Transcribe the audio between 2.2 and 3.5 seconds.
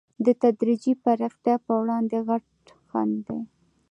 غټ خنډ دی.